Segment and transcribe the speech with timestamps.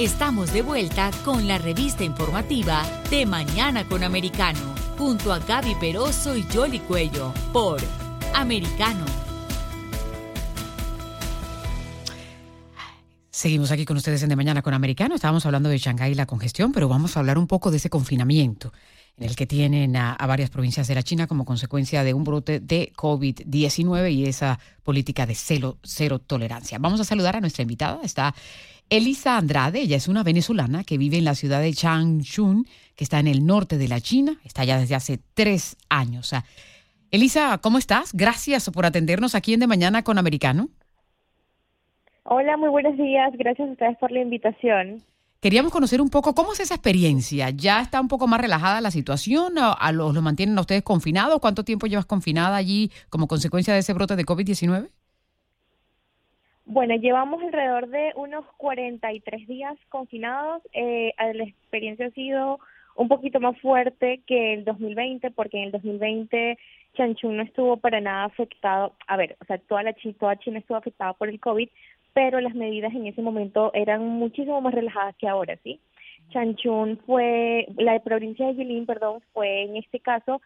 [0.00, 4.58] Estamos de vuelta con la revista informativa de Mañana con Americano,
[4.96, 7.82] junto a Gaby Peroso y Jolly Cuello, por
[8.34, 9.04] Americano.
[13.30, 15.16] Seguimos aquí con ustedes en De Mañana con Americano.
[15.16, 17.90] Estábamos hablando de Shanghái y la congestión, pero vamos a hablar un poco de ese
[17.90, 18.72] confinamiento
[19.20, 22.92] el que tienen a, varias provincias de la China como consecuencia de un brote de
[22.96, 26.78] COVID-19 y esa política de cero, cero tolerancia.
[26.78, 28.00] Vamos a saludar a nuestra invitada.
[28.02, 28.34] Está
[28.88, 33.20] Elisa Andrade, ella es una venezolana que vive en la ciudad de Changchun, que está
[33.20, 36.34] en el norte de la China, está ya desde hace tres años.
[37.10, 38.12] Elisa, ¿cómo estás?
[38.14, 40.68] Gracias por atendernos aquí en De Mañana con Americano.
[42.24, 43.32] Hola, muy buenos días.
[43.34, 45.02] Gracias a ustedes por la invitación.
[45.40, 47.48] Queríamos conocer un poco cómo es esa experiencia.
[47.48, 49.54] ¿Ya está un poco más relajada la situación?
[49.56, 51.40] ¿A los, ¿Lo mantienen a ustedes confinados?
[51.40, 54.90] ¿Cuánto tiempo llevas confinada allí como consecuencia de ese brote de COVID-19?
[56.66, 60.62] Bueno, llevamos alrededor de unos 43 días confinados.
[60.74, 62.60] Eh, la experiencia ha sido
[62.94, 66.58] un poquito más fuerte que el 2020, porque en el 2020
[66.98, 68.92] Chanchún no estuvo para nada afectado.
[69.06, 71.70] A ver, o sea, toda la toda China estuvo afectada por el COVID,
[72.12, 75.80] pero las medidas en ese momento eran muchísimo más relajadas que ahora, ¿sí?
[76.30, 80.40] Chanchún fue, la provincia de Jilin, perdón, fue en este caso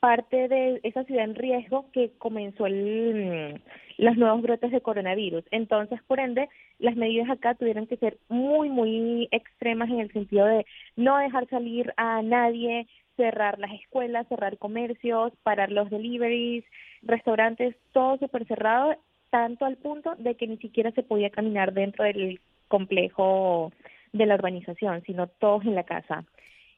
[0.00, 3.62] parte de esa ciudad en riesgo que comenzó el,
[3.98, 5.44] los nuevos brotes de coronavirus.
[5.52, 6.48] Entonces, por ende,
[6.80, 11.48] las medidas acá tuvieron que ser muy, muy extremas en el sentido de no dejar
[11.48, 16.64] salir a nadie, cerrar las escuelas, cerrar comercios, parar los deliveries,
[17.02, 18.96] restaurantes, todo súper cerrado
[19.32, 22.38] tanto al punto de que ni siquiera se podía caminar dentro del
[22.68, 23.72] complejo
[24.12, 26.24] de la urbanización, sino todos en la casa.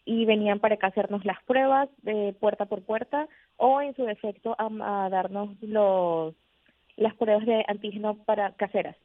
[0.05, 4.05] Y venían para acá a hacernos las pruebas de puerta por puerta o en su
[4.05, 6.35] defecto a, darnos los
[6.97, 8.97] las pruebas de antígeno para caseras.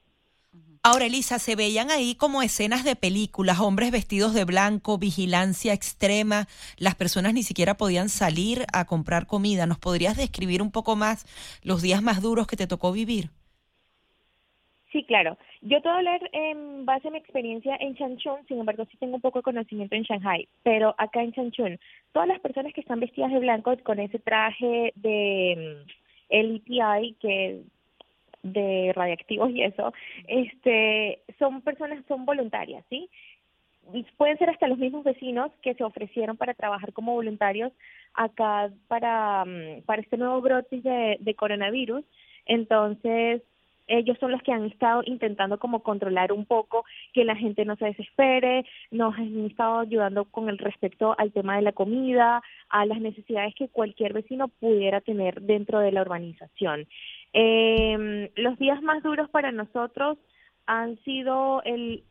[0.83, 6.47] Ahora, Elisa, se veían ahí como escenas de películas, hombres vestidos de blanco, vigilancia extrema,
[6.77, 9.65] las personas ni siquiera podían salir a comprar comida.
[9.65, 11.25] ¿Nos podrías describir un poco más
[11.63, 13.31] los días más duros que te tocó vivir?
[14.91, 15.37] Sí, claro.
[15.61, 19.21] Yo a hablar en base a mi experiencia en Changchun, sin embargo sí tengo un
[19.21, 21.79] poco de conocimiento en Shanghai, pero acá en Changchun,
[22.11, 25.83] todas las personas que están vestidas de blanco con ese traje de
[26.31, 27.61] mm, LTI, que
[28.41, 29.93] de radiactivos y eso,
[30.27, 33.09] este, son personas, son voluntarias, ¿sí?
[34.17, 37.71] pueden ser hasta los mismos vecinos que se ofrecieron para trabajar como voluntarios
[38.13, 40.81] acá para, mm, para este nuevo brote
[41.19, 42.05] de coronavirus.
[42.45, 43.41] Entonces,
[43.89, 47.75] ellos son los que han estado intentando como controlar un poco que la gente no
[47.75, 52.85] se desespere, nos han estado ayudando con el respecto al tema de la comida, a
[52.85, 56.87] las necesidades que cualquier vecino pudiera tener dentro de la urbanización.
[57.33, 60.17] Eh, los días más duros para nosotros
[60.65, 62.03] han sido el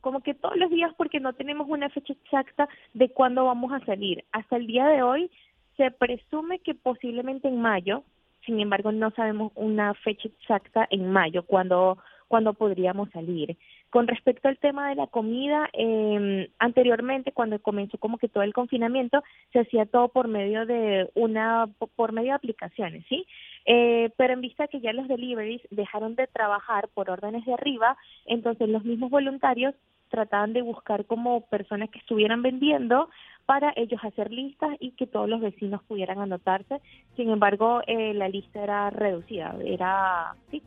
[0.00, 3.84] como que todos los días porque no tenemos una fecha exacta de cuándo vamos a
[3.86, 4.22] salir.
[4.32, 5.30] Hasta el día de hoy
[5.78, 8.04] se presume que posiblemente en mayo,
[8.44, 13.56] sin embargo no sabemos una fecha exacta en mayo cuando cuando podríamos salir.
[13.94, 18.52] Con respecto al tema de la comida, eh, anteriormente cuando comenzó como que todo el
[18.52, 19.22] confinamiento
[19.52, 23.24] se hacía todo por medio de una por medio de aplicaciones, sí.
[23.66, 27.96] Eh, pero en vista que ya los deliveries dejaron de trabajar por órdenes de arriba,
[28.26, 29.76] entonces los mismos voluntarios
[30.08, 33.08] trataban de buscar como personas que estuvieran vendiendo
[33.46, 36.80] para ellos hacer listas y que todos los vecinos pudieran anotarse.
[37.14, 40.62] Sin embargo, eh, la lista era reducida, era sí,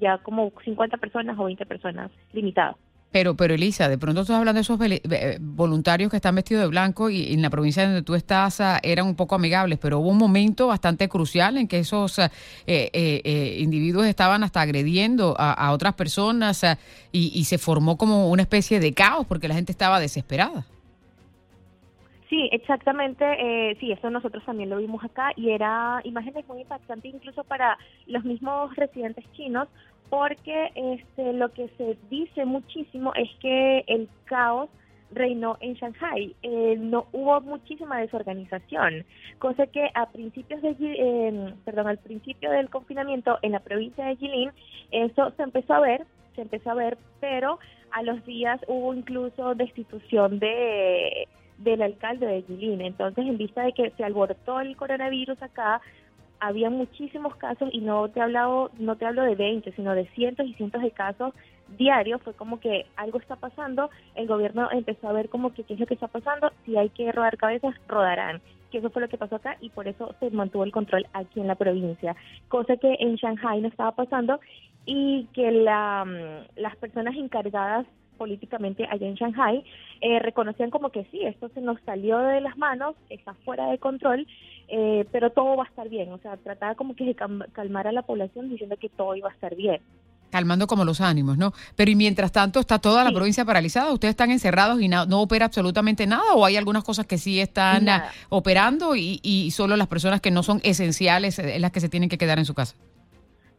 [0.00, 2.76] ya como 50 personas o 20 personas limitadas.
[3.12, 6.68] Pero, pero Elisa, de pronto estás hablando de esos eh, voluntarios que están vestidos de
[6.68, 10.08] blanco y, en la provincia donde tú estás ah, eran un poco amigables, pero hubo
[10.08, 12.30] un momento bastante crucial en que esos ah,
[12.66, 16.78] eh, individuos estaban hasta agrediendo a, otras personas ah,
[17.12, 20.64] y, y se formó como una especie de caos porque la gente estaba desesperada.
[22.32, 23.26] Sí, exactamente.
[23.26, 27.76] Eh, sí, eso nosotros también lo vimos acá y era imágenes muy impactantes incluso para
[28.06, 29.68] los mismos residentes chinos
[30.08, 34.70] porque este, lo que se dice muchísimo es que el caos
[35.10, 36.34] reinó en Shanghai.
[36.42, 39.04] Eh, no hubo muchísima desorganización,
[39.38, 44.16] cosa que a principios de eh, perdón, al principio del confinamiento en la provincia de
[44.16, 44.52] Jilin
[44.90, 47.58] eso se empezó a ver, se empezó a ver, pero
[47.90, 51.28] a los días hubo incluso destitución de
[51.58, 52.80] del alcalde de Jilin.
[52.80, 55.80] Entonces, en vista de que se alborotó el coronavirus acá,
[56.42, 60.44] había muchísimos casos y no te hablado, no te hablo de 20, sino de cientos
[60.46, 61.32] y cientos de casos
[61.78, 62.20] diarios.
[62.22, 65.80] Fue como que algo está pasando, el gobierno empezó a ver como que qué es
[65.80, 68.40] lo que está pasando, si hay que rodar cabezas, rodarán.
[68.72, 71.40] Que eso fue lo que pasó acá y por eso se mantuvo el control aquí
[71.40, 72.16] en la provincia,
[72.48, 74.40] cosa que en Shanghai no estaba pasando
[74.84, 77.86] y que la, mm, las personas encargadas
[78.18, 79.64] políticamente allá en Shanghai,
[80.00, 83.78] eh, reconocían como que sí, esto se nos salió de las manos, está fuera de
[83.78, 84.26] control,
[84.68, 86.12] eh, pero todo va a estar bien.
[86.12, 87.16] O sea, trataba como que de
[87.52, 89.80] calmar a la población diciendo que todo iba a estar bien
[90.30, 91.52] calmando como los ánimos, ¿no?
[91.76, 95.44] Pero y mientras tanto está toda la provincia paralizada, ustedes están encerrados y no, opera
[95.44, 99.88] absolutamente nada o hay algunas cosas que sí están ah, operando y, y, solo las
[99.88, 102.74] personas que no son esenciales es las que se tienen que quedar en su casa.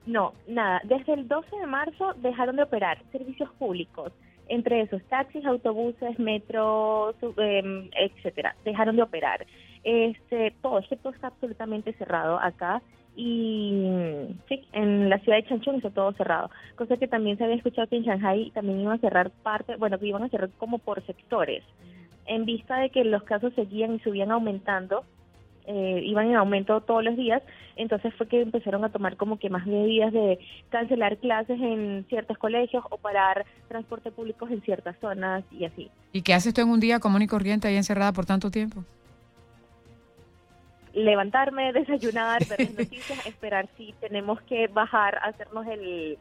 [0.06, 0.81] No, nada.
[0.83, 4.11] Desde el 12 de marzo dejaron de operar servicios públicos,
[4.53, 8.55] entre esos taxis, autobuses, metros, em, etcétera.
[8.63, 9.45] Dejaron de operar.
[9.83, 12.81] Este, todo, esto está absolutamente cerrado acá
[13.15, 13.73] y
[14.47, 16.50] sí, en la ciudad de Changchun está todo cerrado.
[16.75, 20.00] Cosa que también se había escuchado que en Shanghai también iban a cerrar parte, bueno,
[20.00, 21.63] que iban a cerrar como por sectores.
[22.25, 25.03] En vista de que los casos seguían y subían aumentando,
[25.65, 27.42] eh, iban en aumento todos los días,
[27.75, 30.39] entonces fue que empezaron a tomar como que más medidas de
[30.69, 35.89] cancelar clases en ciertos colegios o parar transporte público en ciertas zonas y así.
[36.12, 38.83] ¿Y qué haces tú en un día común y corriente ahí encerrada por tanto tiempo?
[40.94, 46.19] Levantarme, desayunar, ver las noticias, esperar si tenemos que bajar, hacernos el,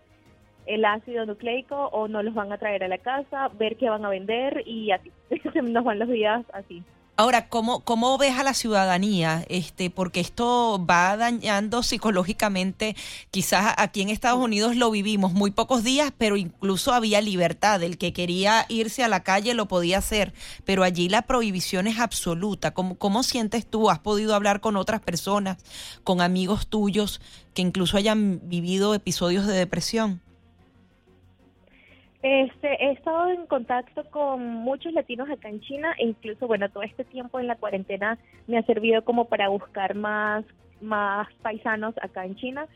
[0.67, 4.05] el ácido nucleico o no los van a traer a la casa, ver qué van
[4.05, 5.11] a vender y así.
[5.63, 6.83] Nos van los días así.
[7.23, 9.45] Ahora, ¿cómo, ¿cómo ves a la ciudadanía?
[9.49, 12.97] Este, porque esto va dañando psicológicamente.
[13.31, 17.81] Quizás aquí en Estados Unidos lo vivimos muy pocos días, pero incluso había libertad.
[17.85, 20.35] El que quería irse a la calle lo podía hacer,
[20.65, 22.75] pero allí la prohibición es absoluta.
[22.75, 23.89] ¿Cómo, cómo sientes tú?
[23.89, 25.59] ¿Has podido hablar con otras personas,
[26.03, 27.21] con amigos tuyos
[27.55, 30.21] que incluso hayan vivido episodios de depresión?
[32.23, 36.85] Este, he estado en contacto con muchos latinos acá en China e incluso, bueno, todo
[36.85, 38.17] este tiempo en la cuarentena
[38.47, 40.45] me ha servido como para buscar más,
[40.81, 42.67] más paisanos acá en China.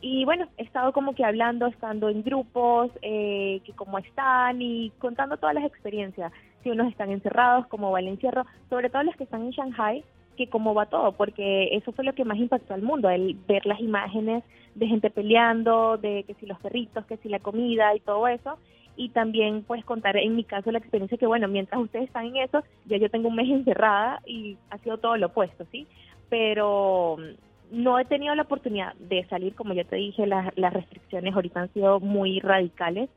[0.00, 4.90] Y bueno, he estado como que hablando, estando en grupos, eh, que cómo están y
[4.98, 6.32] contando todas las experiencias.
[6.62, 10.02] Si unos están encerrados, cómo va el encierro, sobre todo los que están en Shanghai,
[10.38, 13.66] que cómo va todo, porque eso fue lo que más impactó al mundo, el ver
[13.66, 18.00] las imágenes de gente peleando, de que si los perritos, que si la comida y
[18.00, 18.58] todo eso
[18.96, 22.36] y también pues contar en mi caso la experiencia que bueno, mientras ustedes están en
[22.36, 25.86] eso, ya yo tengo un mes encerrada y ha sido todo lo opuesto, ¿sí?
[26.28, 30.72] Pero mm, no he tenido la oportunidad de salir, como ya te dije, las, las
[30.72, 33.10] restricciones ahorita han sido muy radicales,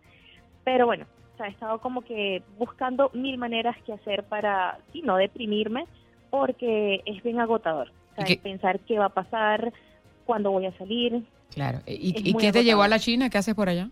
[0.64, 5.02] pero bueno, o sea, he estado como que buscando mil maneras que hacer para, sí,
[5.04, 5.86] no deprimirme,
[6.30, 9.72] porque es bien agotador, o sea, pensar qué va a pasar,
[10.26, 11.24] cuándo voy a salir.
[11.54, 13.30] Claro, ¿y, ¿y qué te llevó a la China?
[13.30, 13.90] ¿Qué haces por allá?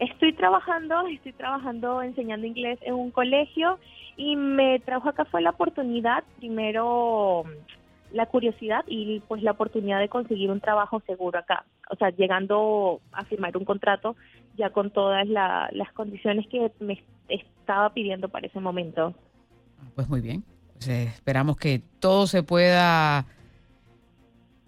[0.00, 3.78] Estoy trabajando, estoy trabajando enseñando inglés en un colegio
[4.16, 7.44] y me trajo acá fue la oportunidad, primero
[8.10, 11.64] la curiosidad y pues la oportunidad de conseguir un trabajo seguro acá.
[11.90, 14.16] O sea, llegando a firmar un contrato
[14.56, 19.14] ya con todas las condiciones que me estaba pidiendo para ese momento.
[19.94, 20.42] Pues muy bien.
[20.74, 23.26] Pues, eh, esperamos que todo se pueda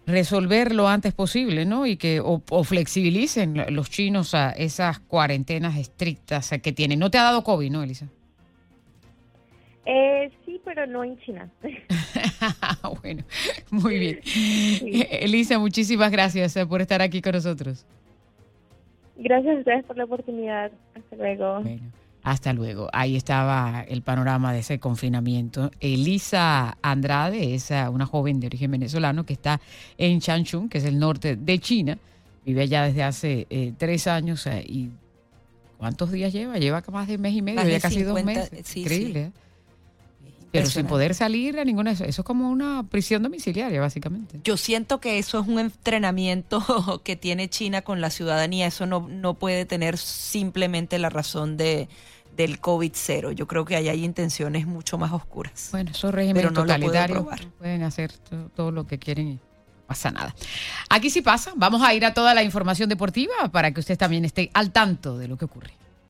[0.05, 1.85] resolver lo antes posible, ¿no?
[1.85, 6.99] Y que o, flexibilicen los chinos a esas cuarentenas estrictas que tienen.
[6.99, 8.07] ¿No te ha dado COVID, no, Elisa?
[9.85, 11.49] Eh, sí, pero no en China.
[13.01, 13.23] bueno,
[13.69, 14.19] muy bien.
[15.11, 17.85] Elisa, muchísimas gracias eh, por estar aquí con nosotros.
[19.17, 20.71] Gracias a ustedes por la oportunidad.
[20.95, 21.61] Hasta luego.
[21.61, 22.02] Bueno.
[22.23, 22.89] Hasta luego.
[22.93, 25.71] Ahí estaba el panorama de ese confinamiento.
[25.81, 29.59] Elisa Andrade es una joven de origen venezolano que está
[29.97, 31.97] en Changchun, que es el norte de China.
[32.45, 34.47] Vive allá desde hace eh, tres años.
[34.47, 34.89] Eh, ¿Y
[35.77, 36.57] cuántos días lleva?
[36.57, 38.75] Lleva más de un mes y medio, ya casi dos meses.
[38.75, 39.21] Increíble.
[39.21, 39.31] ¿eh?
[40.53, 42.05] Pero sin poder salir a ninguna eso.
[42.05, 44.39] Eso es como una prisión domiciliaria, básicamente.
[44.43, 48.67] Yo siento que eso es un entrenamiento que tiene China con la ciudadanía.
[48.67, 51.89] Eso no, no puede tener simplemente la razón de
[52.35, 53.33] del COVID-0.
[53.33, 55.69] Yo creo que ahí hay intenciones mucho más oscuras.
[55.71, 57.25] Bueno, esos regímenes no totalitarios
[57.59, 58.11] pueden hacer
[58.55, 59.39] todo lo que quieren y
[59.85, 60.35] pasa nada.
[60.89, 61.53] Aquí sí pasa.
[61.55, 65.17] Vamos a ir a toda la información deportiva para que usted también esté al tanto
[65.17, 65.73] de lo que ocurre.